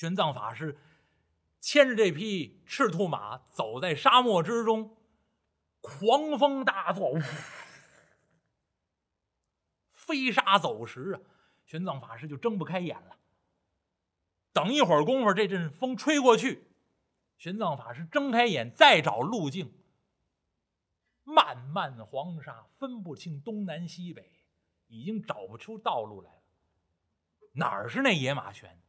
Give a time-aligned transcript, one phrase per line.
[0.00, 0.78] 玄奘法师
[1.60, 4.96] 牵着这匹赤兔马走在沙漠之中，
[5.82, 7.18] 狂风大作，
[9.90, 11.20] 飞沙走石啊！
[11.66, 13.18] 玄奘法师就睁不开眼了。
[14.54, 16.70] 等一会儿功夫，这阵风吹过去，
[17.36, 19.70] 玄奘法师睁开眼再找路径，
[21.24, 24.32] 漫漫黄沙分不清东南西北，
[24.86, 26.42] 已经找不出道路来了。
[27.52, 28.80] 哪儿是那野马泉？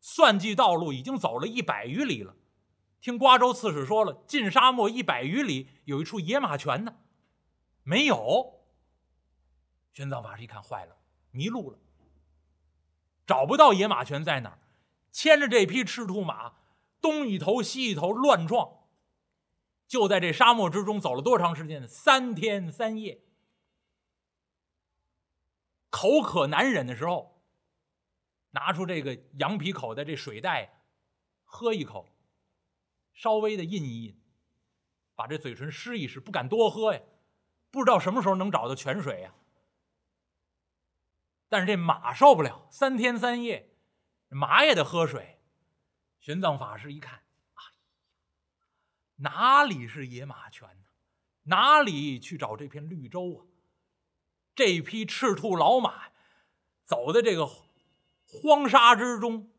[0.00, 2.36] 算计道路已经走了一百余里了。
[3.00, 6.96] 听瓜州刺史说了，进沙漠一百余里有一处野马泉呢，
[7.82, 8.60] 没有。
[9.92, 10.96] 玄奘法师一看，坏了，
[11.30, 11.78] 迷路了，
[13.26, 14.58] 找不到野马泉在哪儿。
[15.10, 16.54] 牵着这匹赤兔马，
[17.00, 18.84] 东一头西一头乱撞，
[19.88, 21.88] 就在这沙漠之中走了多长时间？
[21.88, 23.22] 三天三夜。
[25.88, 27.39] 口渴难忍的时候，
[28.50, 30.82] 拿出这个羊皮口的这水袋，
[31.44, 32.08] 喝一口，
[33.12, 34.20] 稍微的印一印，
[35.14, 37.00] 把这嘴唇湿一湿，不敢多喝呀，
[37.70, 39.34] 不知道什么时候能找到泉水呀。
[41.48, 43.68] 但是这马受不了，三天三夜。
[44.28, 45.40] 马也得喝水。
[46.20, 47.72] 玄奘法师一看，哎呀，
[49.16, 50.86] 哪里是野马泉呢？
[51.44, 53.46] 哪里去找这片绿洲啊？
[54.54, 56.12] 这匹赤兔老马
[56.84, 57.48] 走的这个
[58.32, 59.50] 荒沙之中，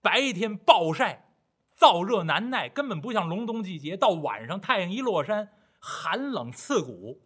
[0.00, 1.28] 白天暴晒，
[1.76, 3.96] 燥热难耐，根本不像隆冬季节。
[3.96, 7.20] 到晚上太阳一落山，寒冷刺骨。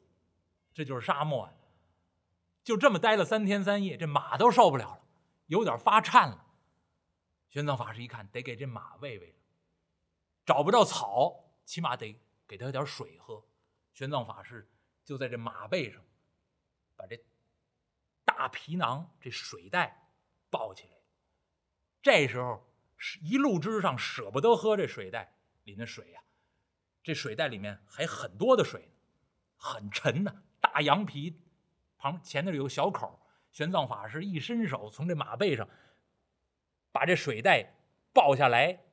[0.73, 1.53] 这就是沙漠啊！
[2.65, 5.01] 就这么待了三天三夜，这马都受不了了，
[5.47, 6.47] 有点发颤了。
[7.49, 9.37] 玄奘法师一看，得给这马喂喂了，
[10.45, 13.45] 找不着草，起码得给他点水喝。
[13.93, 14.69] 玄奘法师
[15.05, 16.03] 就在这马背上，
[16.97, 17.19] 把这
[18.25, 20.06] 大皮囊、这水袋
[20.51, 20.95] 抱起来。
[22.03, 22.67] 这时候
[22.97, 26.23] 是一路之上舍不得喝这水袋里的水呀，
[27.03, 28.93] 这水袋里面还很多的水，
[29.57, 30.43] 很沉呐。
[30.61, 31.43] 大羊皮
[31.97, 33.21] 旁前头有个小口，
[33.51, 35.69] 玄奘法师一伸手从这马背上。
[36.93, 37.75] 把这水袋
[38.15, 38.87] 抱下来，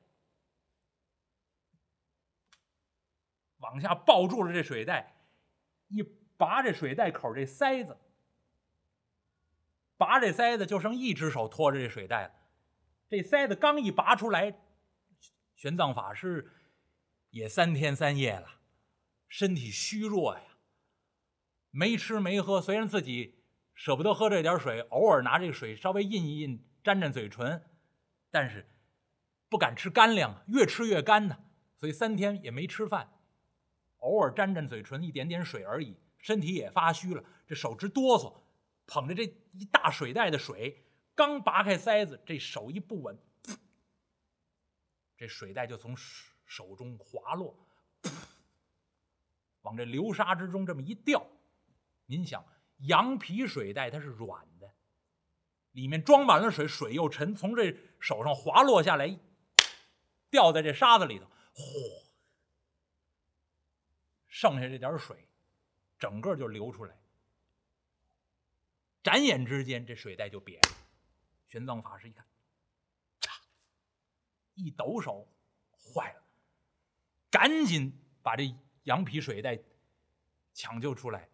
[3.56, 5.16] 往下抱住了这水袋，
[5.88, 6.02] 一
[6.36, 7.96] 拔这水袋口这塞子，
[10.04, 12.34] 拔这塞子就剩一只手托着这水袋了。
[13.08, 14.54] 这塞子刚一拔出来，
[15.56, 16.52] 玄奘法师
[17.30, 18.60] 也三天三夜了，
[19.26, 20.42] 身体虚弱呀，
[21.70, 22.60] 没吃没喝。
[22.60, 27.62] 虽然自己舍不得喝这点水，偶尔拿这个水稍微印一印，沾沾嘴唇。
[28.30, 28.68] 但是
[29.48, 31.38] 不敢吃干粮，越吃越干呢，
[31.76, 33.12] 所以三天也没吃饭，
[33.98, 38.43] 偶尔沾沾嘴唇，一点点水而已，身体也发虚了，这手直哆嗦，
[38.86, 40.84] 捧着这一大水袋的水，
[41.14, 43.18] 刚拔开塞子，这手一不稳，
[45.16, 45.96] 这水袋就从
[46.44, 47.56] 手中滑落，
[49.62, 51.26] 往这流沙之中这么一掉。
[52.06, 52.44] 您想，
[52.78, 54.74] 羊皮水袋它是软的。
[55.72, 59.18] 里面装满了水，水又沉，从这手上滑落下来，
[60.30, 61.24] 掉在这沙子里头，
[61.54, 62.04] 嚯！
[64.28, 65.28] 剩下这点水，
[65.98, 66.96] 整个就流出来。
[69.04, 70.76] 眨眼之间，这水袋就瘪了。
[71.46, 72.26] 玄奘法师一看，
[73.20, 73.30] 嚓
[74.54, 75.28] 一抖手，
[75.70, 76.22] 坏了，
[77.30, 78.52] 赶紧把这
[78.84, 79.58] 羊皮水袋
[80.54, 81.28] 抢救出来，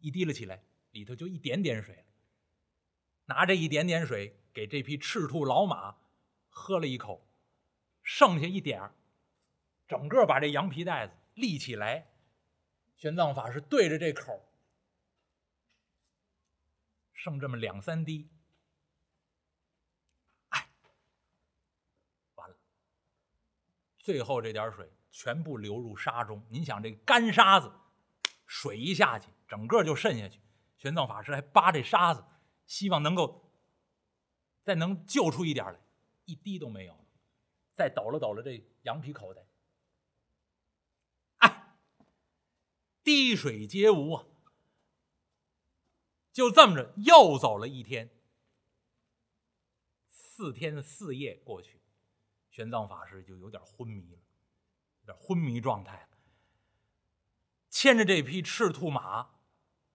[0.00, 0.60] 一提了起来，
[0.90, 2.02] 里头就一点点水了。
[3.26, 5.96] 拿着一点点水给这匹赤兔老马
[6.50, 7.24] 喝了一口，
[8.02, 8.92] 剩下一点儿，
[9.86, 12.08] 整个把这羊皮袋子立起来。
[12.96, 14.51] 玄奘法师对着这口，
[17.22, 18.28] 剩这么两三滴，
[20.48, 20.68] 哎，
[22.34, 22.56] 完了，
[23.96, 26.44] 最后这点水全部流入沙中。
[26.50, 27.72] 您想，这干沙子，
[28.44, 30.40] 水一下去，整个就渗下去。
[30.76, 32.24] 玄奘法师还扒这沙子。
[32.66, 33.52] 希望能够
[34.64, 35.78] 再能救出一点来，
[36.24, 37.04] 一滴都没有了。
[37.76, 39.46] 再抖了抖了这羊皮口袋，
[41.36, 41.76] 哎，
[43.04, 44.26] 滴水皆无啊！
[46.32, 48.10] 就这么着，又走了一天，
[50.08, 51.82] 四天四夜过去，
[52.50, 54.22] 玄奘法师就有点昏迷了，
[55.02, 56.18] 有点昏迷状态了。
[57.68, 59.30] 牵着这匹赤兔马，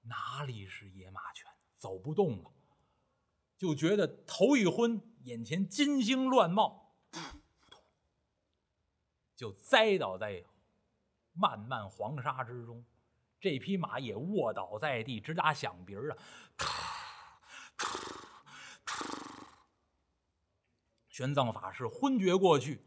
[0.04, 2.52] 哪里是野马泉，走不动了。
[3.58, 6.96] 就觉得头一昏，眼前金星乱冒，
[9.36, 10.46] 就栽倒在
[11.34, 12.86] 漫漫黄沙之中。
[13.40, 16.18] 这匹马也卧倒在地，直打响鼻儿啊！
[21.10, 22.86] 玄奘法师昏厥过去。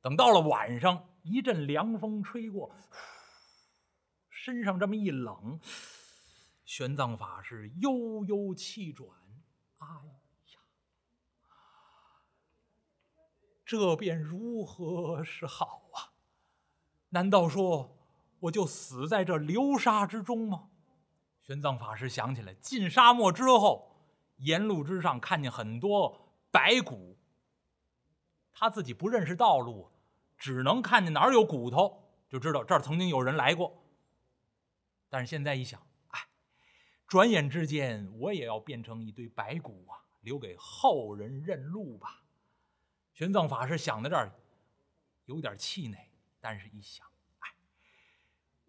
[0.00, 2.74] 等到了晚上，一阵凉风吹过，
[4.28, 5.60] 身上这么一冷，
[6.64, 9.10] 玄奘法师悠悠气转，
[9.78, 10.60] 哎呀，
[13.64, 16.14] 这便如何是好啊？
[17.10, 17.99] 难道说
[18.40, 20.68] 我就死在这流沙之中吗？
[21.42, 23.96] 玄奘法师想起来，进沙漠之后，
[24.36, 27.16] 沿路之上看见很多白骨。
[28.52, 29.90] 他自己不认识道路，
[30.36, 33.82] 只能看见哪儿有骨头，就知道这儿曾经有人来过。
[35.08, 36.20] 但是现在一想，哎，
[37.06, 42.22] 转眼之间我也要变成一堆白骨啊，留给后人认路吧。
[43.12, 44.32] 玄奘法师想到这儿，
[45.24, 47.09] 有点气馁，但是一想，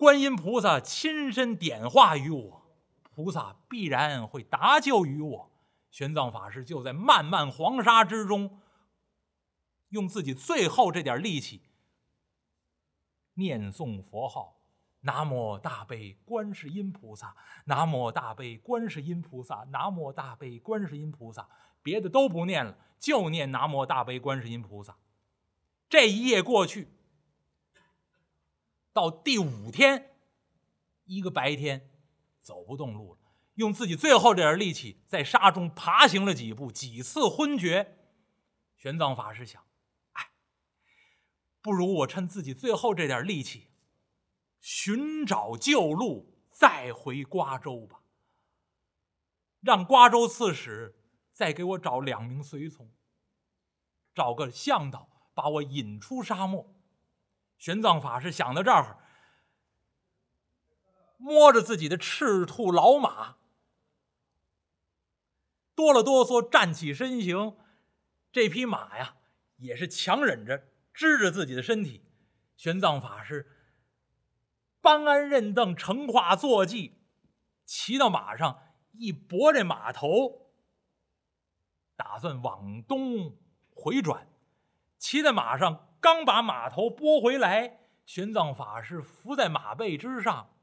[0.01, 2.63] 观音菩萨亲身点化于我，
[3.03, 5.51] 菩萨必然会搭救于我。
[5.91, 8.59] 玄奘法师就在漫漫黄沙之中。
[9.89, 11.61] 用自己最后这点力气
[13.35, 14.63] 念诵佛号
[15.01, 21.47] ：“南无大悲观世音菩萨，南无大悲观世音菩萨，南无大悲观世音菩萨。”
[21.83, 24.97] 别的都不念了，就念“南无大悲观世音菩萨”。
[25.87, 26.87] 这一夜过去，
[28.93, 30.15] 到第五天，
[31.05, 31.89] 一个白天，
[32.41, 33.19] 走不动路了，
[33.55, 37.97] 用自己最后这点力气在沙中爬行了几步，几次昏厥。
[38.75, 39.63] 玄奘法师想。
[40.13, 40.31] 哎
[41.61, 43.69] 不如我趁自己最后这点力气，
[44.59, 48.01] 寻找旧路，再回瓜州吧。
[49.59, 50.99] 让瓜州刺史
[51.31, 52.91] 再给我找两名随从，
[54.15, 56.73] 找个向导把我引出沙漠。
[57.61, 58.97] 玄奘法师想到这儿，
[61.17, 63.37] 摸着自己的赤兔老马，
[65.75, 67.55] 哆了哆嗦站起身形。
[68.31, 69.17] 这匹马呀，
[69.57, 70.69] 也是强忍着。
[70.91, 72.03] 支着自己的身体，
[72.57, 73.55] 玄奘法师
[74.81, 76.99] 搬鞍认凳，乘化坐骑，
[77.63, 78.59] 骑到马上，
[78.93, 80.51] 一拨这马头，
[81.95, 83.37] 打算往东
[83.75, 84.27] 回转。
[84.97, 90.53] 骑在马上，刚把马头拨回来，玄奘法师伏在马背之上，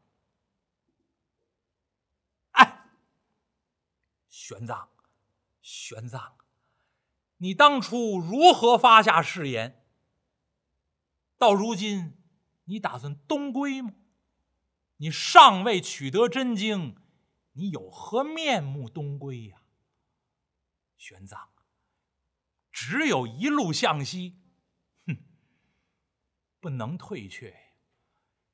[2.51, 2.91] 哎，
[4.29, 4.89] 玄奘，
[5.63, 6.33] 玄奘，
[7.37, 9.87] 你当初如何发下誓言？
[11.39, 12.19] 到如今，
[12.65, 13.93] 你打算东归吗？
[14.97, 16.97] 你尚未取得真经，
[17.53, 19.63] 你有何面目东归呀？
[20.97, 21.47] 玄奘，
[22.73, 24.37] 只有一路向西，
[26.61, 27.55] 不能退却，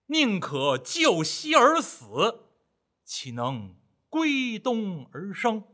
[0.06, 2.49] 宁可就西而死，
[3.05, 3.77] 岂能
[4.09, 5.65] 归东而生？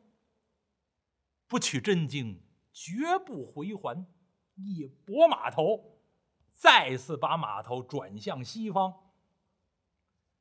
[1.46, 2.42] 不取真经，
[2.72, 4.06] 绝不回还。
[4.54, 5.98] 一拨马头。
[6.52, 9.12] 再次把马头转向西方。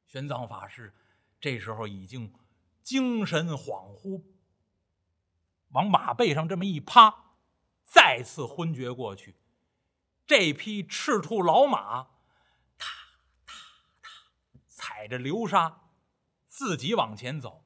[0.05, 0.93] 玄奘法师
[1.39, 2.33] 这时候已经
[2.83, 4.21] 精神恍惚，
[5.69, 7.37] 往马背上这么一趴，
[7.85, 9.35] 再次昏厥过去。
[10.29, 12.03] 这匹赤兔老马，
[12.77, 12.93] 踏
[13.47, 13.55] 踏
[13.99, 14.09] 踏，
[14.67, 15.89] 踩着流沙，
[16.47, 17.65] 自己往前走。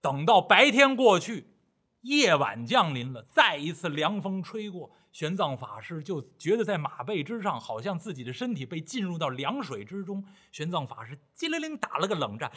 [0.00, 1.56] 等到白天过去，
[2.02, 4.92] 夜晚降临了，再一次凉风吹过。
[5.10, 10.24] 玄奘法师就觉得在马背之上，好像自己的身体被浸入到凉水之中。
[10.52, 12.56] 玄奘法师机灵灵打了个冷战，呀，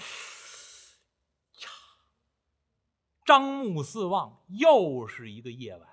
[3.26, 5.90] 张目四望，又是一个夜晚，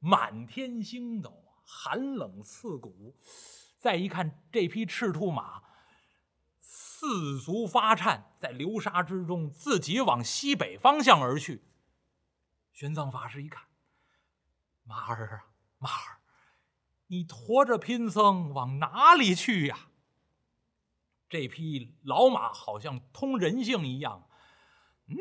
[0.00, 3.14] 满天星斗，寒冷刺骨。
[3.78, 5.62] 再一看这匹赤兔马，
[6.58, 11.62] 四足发颤，在流沙之中自己往西北方向而去。
[12.72, 13.68] 玄奘法师一看，
[14.82, 15.52] 马儿啊！
[15.78, 16.22] 马儿，
[17.08, 19.90] 你驮着贫僧往哪里去呀？
[21.28, 24.28] 这匹老马好像通人性一样，
[25.08, 25.16] 嗯，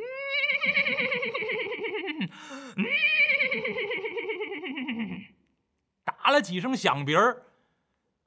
[6.41, 7.43] 几声响鼻儿，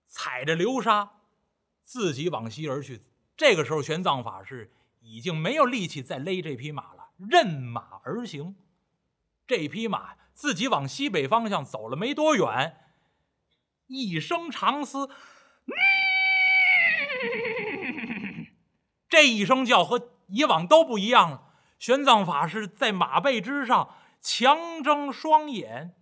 [0.06, 1.12] 踩着流沙，
[1.82, 3.02] 自己往西而去。
[3.36, 8.56] 这个时候，玄奘法师已经没有力气再勒这匹马了，任马而行。
[9.46, 10.16] 这匹马。
[10.32, 12.74] 自己往西北方向走了没多远，
[13.88, 15.10] 一声长嘶，
[19.06, 21.52] 这一声叫和以往都不一样了。
[21.78, 25.94] 玄奘法师在马背之上强睁双眼，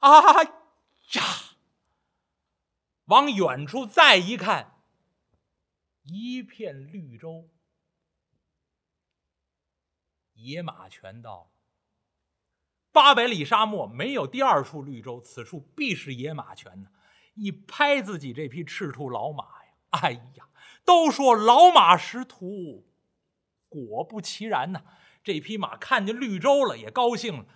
[0.00, 1.22] 啊呀！
[3.06, 4.82] 往远处再一看，
[6.02, 7.48] 一片绿洲。
[10.34, 11.50] 野马全到了，
[12.92, 16.90] 八百里沙漠没有第二处绿洲，此处必是野马泉呢。
[17.34, 20.48] 一拍自己这匹赤兔老马呀，哎呀，
[20.84, 22.88] 都说老马识途，
[23.68, 24.82] 果不其然呐。
[25.22, 27.46] 这匹马看见绿洲了，也高兴了，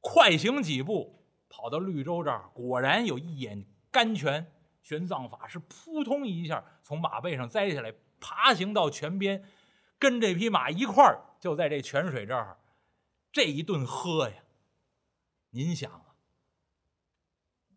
[0.00, 1.17] 快行几步，
[1.58, 4.52] 跑到绿洲这儿，果然有一眼甘泉。
[4.80, 9.44] 玄奘法师扑通一下从马背上栽下来，爬行到泉边，
[9.98, 12.58] 跟这匹马一块儿就在这泉水这儿，
[13.32, 14.36] 这一顿喝呀。
[15.50, 16.14] 您想啊，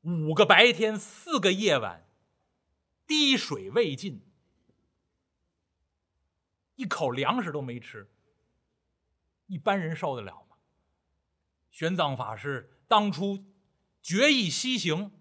[0.04, 2.08] 五个白天，四个夜晚，
[3.08, 4.22] 滴水未进，
[6.76, 8.10] 一口粮食都没吃。
[9.48, 10.56] 一般人受得了吗？
[11.72, 13.44] 玄奘法师当初
[14.02, 15.12] 决意西行，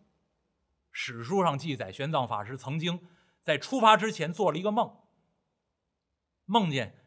[0.90, 3.06] 史书上记载，玄奘法师曾经
[3.42, 4.96] 在出发之前做了一个梦，
[6.46, 7.04] 梦见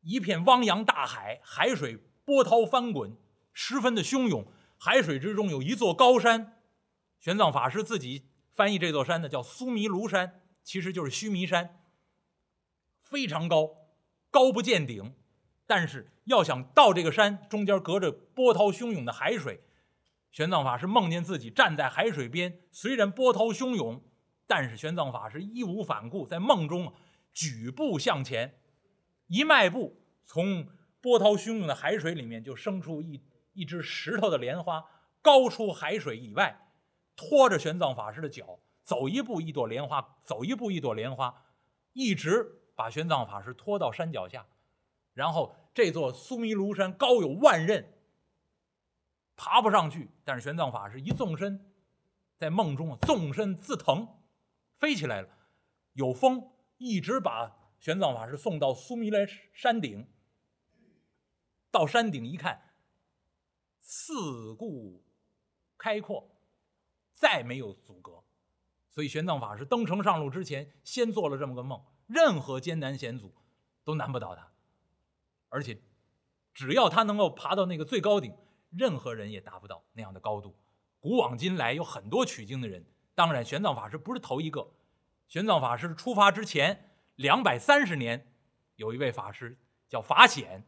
[0.00, 3.16] 一片汪洋大海，海水波涛翻滚，
[3.52, 4.46] 十分的汹涌。
[4.78, 6.60] 海水之中有一座高山，
[7.18, 11.80] 玄奘法师自己翻译这座山呢，叫苏弥庐山，其实就是须弥山，
[13.00, 13.70] 非常高，
[14.30, 15.14] 高不见顶。
[15.66, 19.62] 但是要想到这个山中间，隔着波涛汹涌的海水，
[20.30, 24.02] 玄奘法师梦见自己站在海水边，虽然波涛汹涌，
[24.46, 26.92] 但是玄奘法师义无反顾，在梦中
[27.32, 28.58] 举步向前，
[29.28, 30.68] 一迈步，从
[31.00, 34.84] 波涛汹涌的海水里面就生出一一只石头的莲花，
[35.22, 36.68] 高出海水以外，
[37.16, 41.44] 拖着玄奘法师的脚，走一步一朵莲花，走一步一朵莲花，
[41.94, 44.46] 一直把玄奘法师拖到山脚下。
[45.14, 47.86] 然后这座苏弥庐山高有万仞，
[49.36, 50.10] 爬不上去。
[50.24, 51.72] 但是玄奘法师一纵身，
[52.36, 54.08] 在梦中纵身自腾，
[54.72, 55.28] 飞起来了。
[55.92, 60.08] 有风一直把玄奘法师送到苏弥来山顶。
[61.70, 62.74] 到山顶一看，
[63.80, 65.04] 四顾
[65.76, 66.30] 开阔，
[67.12, 68.24] 再没有阻隔。
[68.90, 73.34] 所以玄奘法师登城上路之前，先做了这么个梦：任何艰难险阻
[73.84, 74.50] 都难不倒他。
[75.50, 75.80] 而且，
[76.54, 78.34] 只要他能够爬到那个最高顶，
[78.70, 80.56] 任何人也达不到那样的高度。
[81.00, 84.72] 古往今来有很多取经的人，当然玄奘法师不是头一个。
[85.28, 88.32] 玄奘法师出发之前两百三十年，
[88.76, 89.58] 有一位法师
[89.88, 90.66] 叫法显，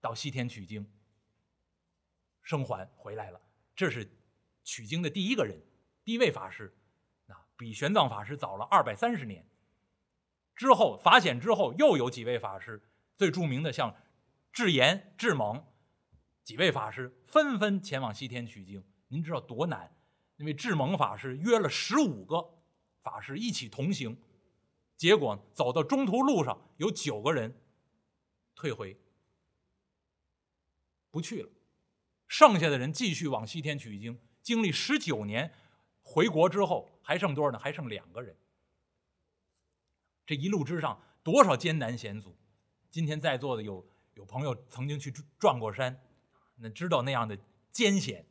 [0.00, 0.90] 到西天取经，
[2.42, 3.40] 生还回来了。
[3.74, 4.10] 这是
[4.64, 5.60] 取经的第一个人，
[6.04, 6.76] 第一位法师，
[7.26, 9.48] 那比玄奘法师早了二百三十年。
[10.54, 12.82] 之后法显之后又有几位法师。
[13.16, 13.96] 最著名的像
[14.52, 15.64] 智严、智猛
[16.46, 18.84] 几位法师纷纷前往西天取经。
[19.08, 19.92] 您知道多难？
[20.36, 22.62] 因为智猛法师约了十五个
[23.00, 24.16] 法师一起同行，
[24.96, 27.60] 结果走到中途路上，有九个人
[28.54, 28.96] 退回，
[31.10, 31.50] 不去了。
[32.28, 35.52] 剩下的人继续往西天取经，经历十九年，
[36.02, 37.58] 回国之后还剩多少呢？
[37.58, 38.36] 还剩两个人。
[40.24, 42.36] 这一路之上多少艰难险阻！
[42.88, 43.84] 今天在座的有
[44.14, 46.00] 有朋友曾经去转过山，
[46.56, 47.38] 那知道那样的
[47.70, 48.24] 艰险。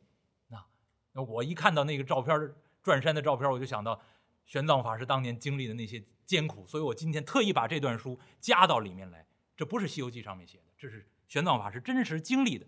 [0.48, 0.64] 那
[1.12, 4.00] 那我一看到那个照片转山的照片，我就想到
[4.44, 9.26] 玄奘法师当年经历的那些艰苦，所以我今天特意把这段书加到里面来。
[9.56, 12.66] 这不是《西游记》上面写的，这是玄奘法师真实经历的。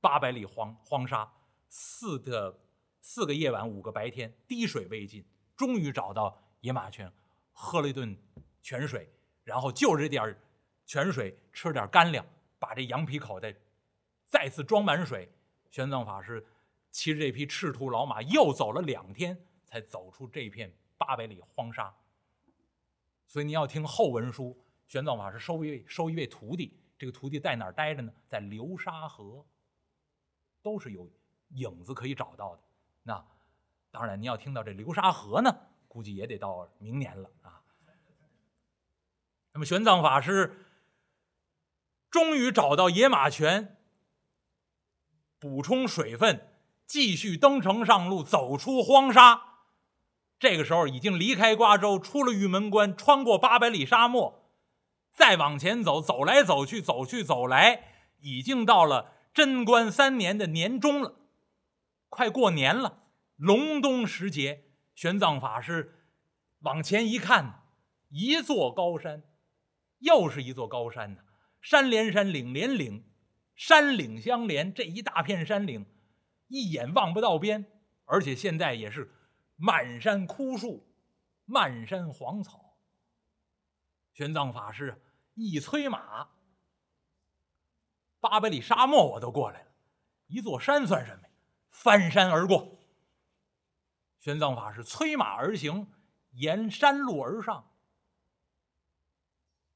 [0.00, 1.32] 八百里荒荒沙，
[1.68, 2.60] 四个
[3.00, 5.24] 四个夜晚，五个白天，滴水未进，
[5.56, 7.10] 终于找到野马泉，
[7.52, 8.16] 喝了一顿
[8.60, 9.08] 泉水，
[9.44, 10.36] 然后就这点。
[10.84, 12.26] 泉水吃点干粮，
[12.58, 13.54] 把这羊皮口袋
[14.32, 15.30] 再次装满水。
[15.70, 16.42] 玄奘法师
[16.90, 21.94] 骑着这匹赤兔老马，又走了两天，才走出这片八百里荒沙。
[23.26, 24.58] 所以你要听后文书，
[24.88, 28.10] 玄奘法师收一位收一位徒弟，这个徒弟在哪儿待着呢？
[28.26, 29.44] 在流沙河，
[30.62, 31.06] 都是有
[31.50, 32.62] 影子可以找到的。
[33.02, 33.22] 那
[33.90, 35.54] 当然，你要听到这流沙河呢，
[35.88, 37.62] 估计也得到明年了啊。
[39.52, 40.68] 那么玄奘法师。
[42.10, 43.78] 终于找到野马泉，
[45.42, 46.52] 补充水分，
[46.86, 49.42] 继续登城上路，走出荒沙。
[50.38, 54.48] 这个时候已经离开瓜州，出了玉门关，穿过八百里沙漠，
[55.10, 61.16] 再往前走，走来走去，走去走来，已经到了贞观三年的年中了，
[62.08, 63.00] 快过年了。
[63.34, 66.06] 隆冬时节，玄奘法师
[66.60, 67.64] 往前一看，
[68.10, 69.24] 一座高山，
[69.98, 71.22] 又是一座高山呢。
[71.60, 73.04] 山连山，岭连岭，
[73.54, 75.86] 山岭相连，这一大片山岭，
[76.48, 77.66] 一眼望不到边，
[78.04, 79.12] 而且现在也是
[79.56, 80.92] 满山枯树，
[81.44, 82.78] 漫山黄草。
[84.12, 85.02] 玄奘法师
[85.34, 86.30] 一催马，
[88.20, 89.72] 八百里沙漠我都过来了，
[90.26, 91.28] 一座山算什么呀？
[91.70, 92.78] 翻山而过。
[94.18, 95.90] 玄奘法师催马而行，
[96.32, 97.70] 沿山路而上。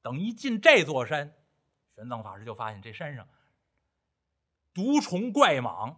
[0.01, 1.35] 等一进这座山，
[1.95, 3.27] 玄奘法师就发现这山上
[4.77, 5.95] 毒虫怪蟒，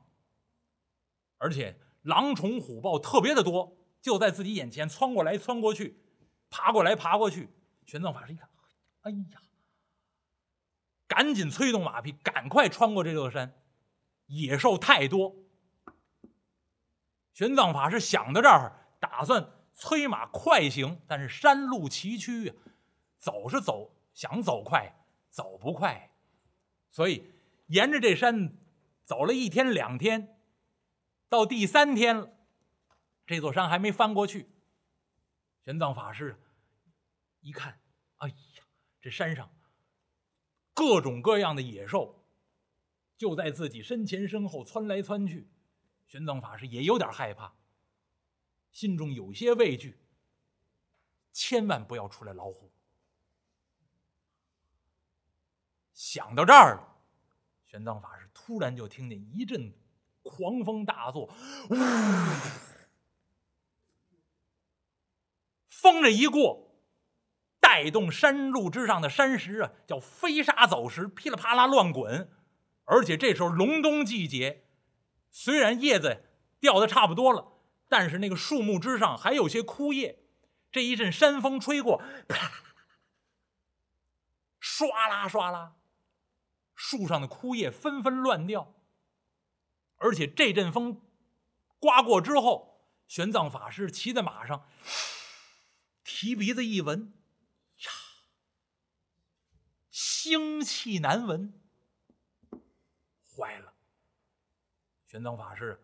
[1.38, 6.02] 而且狼虫虎豹特别的多，就在自己眼前窜过来窜过去，
[6.50, 7.50] 爬过来爬过去。
[7.86, 8.50] 玄奘法师一看，
[9.02, 9.42] 哎呀，
[11.08, 13.54] 赶紧催动马匹，赶快穿过这座山，
[14.28, 15.36] 野兽太多。
[17.34, 22.54] 玄奘法师想到这儿，打算催马快行，但是山路崎岖呀，
[23.18, 23.94] 走是走。
[24.14, 26.12] 想走快，走不快，
[26.90, 27.24] 所以
[27.68, 28.54] 沿着这山
[29.10, 30.40] 走了一天两天，
[31.30, 32.32] 到第三天了，
[33.26, 34.52] 这座山还没翻过去。
[35.66, 36.40] 玄奘法师
[37.40, 37.82] 一看，
[38.18, 38.36] 哎呀，
[39.02, 39.52] 这山上
[40.76, 42.24] 各种各样的野兽
[43.18, 45.50] 就在自己身前身后窜来窜去，
[46.06, 47.56] 玄奘法师也有点害怕，
[48.72, 50.00] 心中有些畏惧，
[51.32, 52.72] 千万不要出来老虎。
[55.96, 57.02] 想到这儿了，
[57.66, 58.19] 玄奘法师
[58.50, 59.72] 突然就听见一阵
[60.24, 61.32] 狂风大作，
[61.70, 61.76] 呜，
[65.68, 66.74] 风这一过，
[67.60, 72.28] 带动山路之上的山石啊，叫飞沙走石，噼里啪啦乱滚。
[72.86, 74.66] 而且这时候隆冬季节，
[75.30, 76.24] 虽然叶子
[76.60, 77.54] 掉的差不多了，
[77.88, 80.24] 但是那个树木之上还有些枯叶。
[80.72, 82.52] 这一阵山风吹过，啪，
[84.60, 85.76] 唰啦唰啦。
[86.80, 88.74] 树上的枯叶纷纷乱掉，
[89.98, 91.02] 而且这阵风
[91.78, 94.66] 刮过之后，玄奘法师骑在马上，
[96.06, 97.14] 提鼻子一闻，
[97.80, 97.92] 呀，
[99.92, 101.54] 腥气难闻，
[103.36, 103.74] 坏了。
[105.06, 105.84] 玄奘法师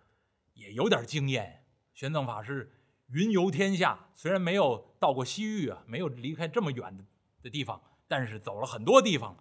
[0.53, 1.67] 也有点经验。
[1.93, 2.73] 玄奘法师
[3.07, 7.03] 云游天下，虽然没有到过西域啊，没有离开这么远的
[7.41, 9.37] 的地方，但是走了很多地方。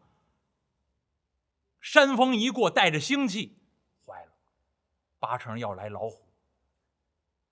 [1.85, 3.59] 山风一过，带着腥气，
[4.07, 4.33] 坏了，
[5.19, 6.27] 八成要来老虎。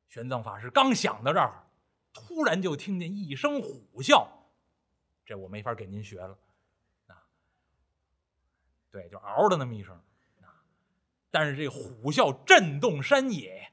[0.09, 1.67] 玄奘法师刚想到这儿，
[2.15, 4.27] 突然就听见一声虎啸，
[5.27, 6.39] 这我没法给您学了，
[7.09, 7.29] 啊，
[8.91, 9.95] 对，就嗷的那么一声，
[10.41, 10.65] 啊，
[11.31, 13.71] 但是这虎啸震动山野，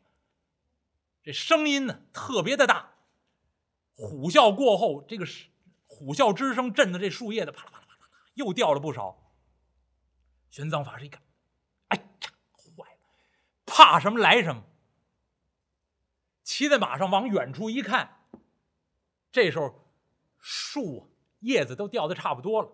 [1.23, 2.95] 这声音呢特别的大。
[3.93, 5.25] 虎啸过后，这个
[5.87, 9.28] 虎啸之声震得这树叶的啪啦啪啦啪啦，又掉了不少。
[10.49, 11.21] 玄奘法师一看，
[11.89, 12.03] 哎呀，
[12.53, 12.99] 坏了！
[13.65, 14.63] 怕什么来什么。
[16.43, 18.25] 骑在马上往远处一看，
[19.31, 19.93] 这时候
[20.39, 22.71] 树叶子都掉的差不多了。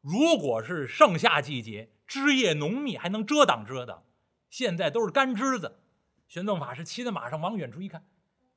[0.00, 4.04] 如果是盛夏季节，枝叶浓密，还能遮挡遮挡。
[4.48, 5.82] 现在都是干枝子。
[6.26, 8.08] 玄奘法师骑在马上往远处一看，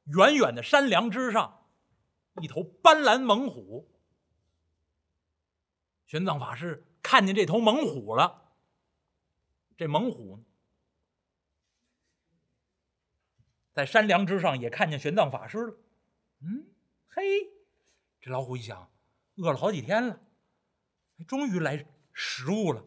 [0.06, 1.68] 远远的山梁之上，
[2.42, 3.92] 一头斑斓猛虎。
[6.06, 8.51] 玄奘法师看见这头猛虎了。
[9.78, 10.44] 这猛虎
[13.74, 15.78] 在山梁之上也看见玄奘法师了。
[16.42, 16.68] 嗯，
[17.08, 17.24] 嘿，
[18.20, 18.92] 这老虎一想，
[19.36, 20.20] 饿了好几天了，
[21.28, 22.86] 终于来食物了。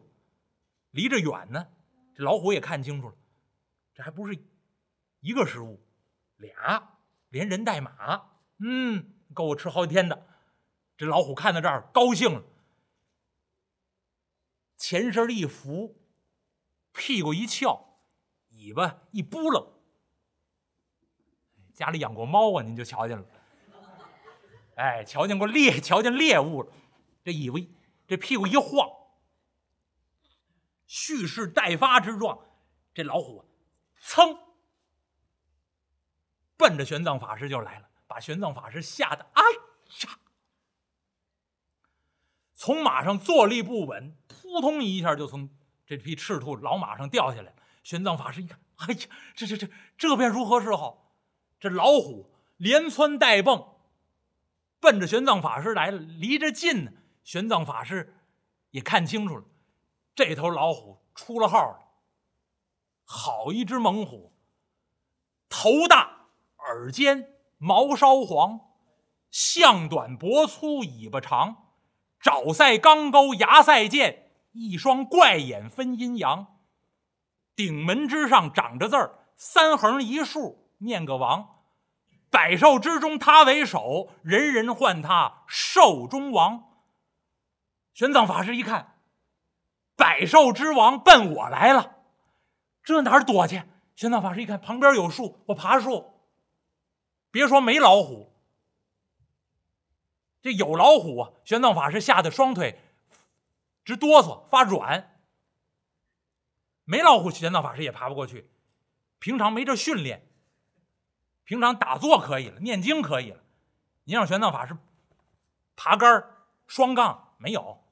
[0.91, 1.67] 离着远呢，
[2.15, 3.15] 这老虎也看清楚了，
[3.93, 4.37] 这还不是
[5.19, 5.83] 一个食物，
[6.37, 8.29] 俩，连人带马。
[8.59, 10.27] 嗯，够我吃好几天的。
[10.95, 12.43] 这老虎看到这儿高兴了，
[14.77, 15.97] 前身一伏。
[16.95, 17.99] 屁股一翘，
[18.51, 19.67] 尾巴一扑棱，
[21.73, 23.25] 家里养过猫啊，您就瞧见了。
[24.75, 26.71] 哎，瞧见过猎，瞧见猎物了。
[27.23, 27.59] 这尾巴，
[28.07, 28.89] 这屁股一晃，
[30.87, 32.39] 蓄势待发之状。
[32.93, 33.43] 这老虎，
[33.99, 34.39] 噌，
[36.55, 39.43] 奔着玄奘法师就来了，把玄奘法师吓得哎
[40.03, 40.19] 呀，
[42.53, 45.49] 从马上坐立不稳，扑通一下就从。
[45.85, 48.99] 这匹赤兔老马上掉下来，玄奘法师一看，哎呀，
[49.35, 51.13] 这这这这便如何是好？
[51.59, 53.67] 这老虎连窜带蹦，
[54.79, 56.91] 奔着玄奘法师来了，离着近呢。
[57.23, 58.15] 玄奘法师
[58.71, 59.45] 也看清楚了，
[60.13, 61.79] 这头老虎出了号了，
[63.03, 64.33] 好一只猛虎，
[65.49, 68.59] 头大耳尖，毛稍黄，
[69.31, 71.69] 象短脖粗，尾巴长，
[72.19, 74.24] 爪赛钢钩，牙赛剑。
[74.55, 76.59] 一双怪眼分阴阳，
[77.55, 81.63] 顶门之上长着字儿，三横一竖念个王，
[82.29, 86.63] 百兽之中他为首，人人唤他兽中王。
[87.93, 88.97] 玄奘法师一看，
[89.97, 91.97] 百兽之王奔我来了，
[92.81, 93.61] 这哪儿躲去？
[93.95, 96.13] 玄奘法师一看旁边有树，我爬树。
[97.29, 98.33] 别说没老虎，
[100.41, 101.31] 这有老虎啊！
[101.43, 102.79] 玄奘法师吓得双腿
[103.85, 105.17] 直哆嗦发软。
[106.83, 108.51] 没老虎，玄奘法师也爬不过去。
[109.19, 110.27] 平常没这训练，
[111.45, 113.41] 平常打坐可以了，念经可以了。
[114.03, 114.77] 您让玄奘法师
[115.75, 116.29] 爬杆
[116.67, 117.83] 双杠没有，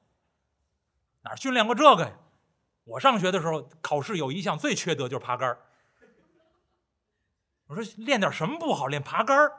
[1.22, 2.18] 哪训练过这个呀？
[2.84, 5.56] 我上学的时候考试有一项最缺德就是爬杆
[7.66, 8.88] 我说练点什么不好？
[8.88, 9.50] 练爬杆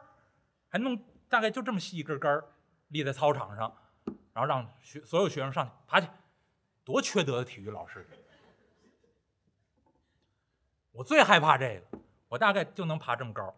[0.69, 2.43] 还弄大概就这么细一根杆
[2.89, 3.75] 立在操场上，
[4.31, 6.07] 然后让学所有学生上去爬去，
[6.85, 8.07] 多缺德的体育老师！
[10.91, 13.53] 我最害怕这个，我大概就能爬这么高。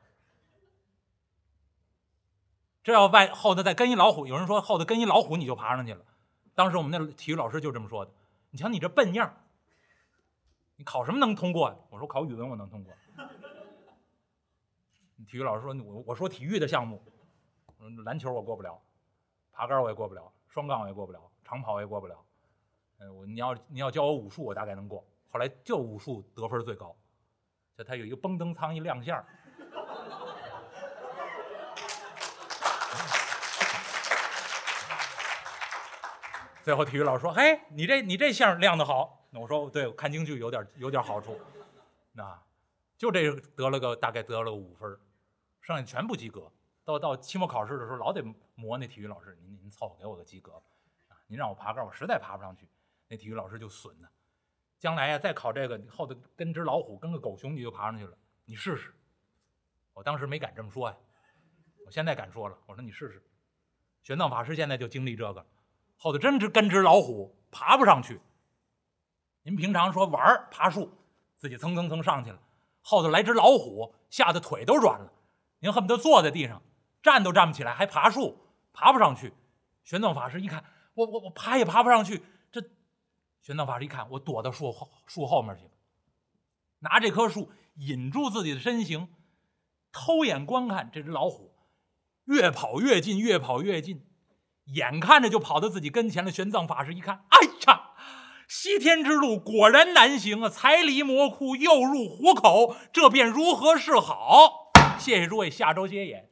[2.81, 6.05] 这要外后头再跟一老虎，有人说后头跟一老虎你就爬上去了。
[6.55, 8.11] 当时我们那体育老师就这么说的。
[8.49, 9.35] 你瞧你这笨样
[10.77, 11.85] 你考什么能通过？
[11.89, 12.93] 我说考语文我能通过。
[15.27, 17.03] 体育老师说我我说体育的项目，
[18.05, 18.81] 篮球我过不了，
[19.51, 22.23] 爬杆我也过不了，双杠我也过不了，长跑我也过不了。
[22.99, 25.05] 嗯，我你要你要教我武术，我大概能过。
[25.29, 26.95] 后来就武术得分最高。
[27.77, 29.23] 就他有一个崩登仓一亮相
[36.63, 41.39] 最后体育老师说：“嘿，你这你这相亮的好。”那我说：“对我，看京剧有点有点好处。”
[42.13, 42.41] 那
[42.97, 44.99] 就这得了个大概得了个五分，
[45.61, 46.51] 剩下全部及格。
[46.83, 48.23] 到到期末考试的时候，老得
[48.55, 50.53] 磨那体育老师：“您您凑合给我个及格
[51.07, 51.15] 啊！
[51.27, 52.67] 您让我爬杆，我实在爬不上去。”
[53.07, 54.07] 那体育老师就损呢。
[54.79, 58.17] 将来呀，再考这个，后头跟只老虎，跟个狗熊，你就爬上去了。
[58.45, 58.93] 你试试。
[59.93, 60.97] 我当时没敢这么说呀，
[61.85, 62.57] 我现在敢说了。
[62.67, 63.23] 我说你试试。
[64.03, 65.45] 玄奘法师现在就经历这个，
[65.97, 68.21] 后头真是跟只老虎爬不上去。
[69.41, 70.91] 您平常说玩爬树，
[71.37, 72.39] 自己蹭蹭蹭上去了，
[72.81, 75.11] 后头来只老虎，吓得腿都软了，
[75.59, 76.61] 您恨不得坐在地上，
[77.01, 78.37] 站都站不起来，还爬树，
[78.71, 79.33] 爬不上去。
[79.83, 82.21] 玄奘法师一看，我我我爬也爬不上去。
[83.41, 85.71] 玄奘法师一看，我躲到树后树后面去了，
[86.79, 89.07] 拿这棵树引住自己的身形，
[89.91, 91.55] 偷眼观看这只老虎，
[92.25, 94.05] 越跑越近，越跑越近，
[94.65, 96.29] 眼看着就跑到自己跟前了。
[96.29, 97.91] 玄奘法师一看，哎呀，
[98.47, 100.49] 西天之路果然难行啊！
[100.49, 104.73] 才离魔窟，又入虎口，这便如何是好？
[104.99, 106.29] 谢谢诸位，下周接演。